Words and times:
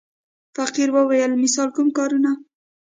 فقیر 0.55 0.89
وویل: 0.95 1.31
مثلاً 1.41 1.65
کوم 1.75 1.87
کارونه. 1.97 2.31